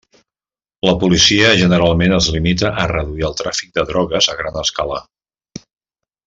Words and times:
La 0.87 0.93
policia 1.03 1.51
generalment 1.59 2.15
es 2.17 2.29
limita 2.37 2.71
a 2.85 2.87
reduir 2.93 3.27
el 3.31 3.37
tràfic 3.43 3.77
de 3.77 3.85
drogues 3.93 4.31
a 4.35 4.39
gran 4.41 4.59
escala. 4.67 4.99